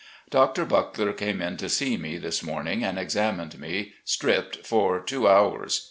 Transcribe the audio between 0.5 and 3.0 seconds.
Buckler came in to see me this morning, and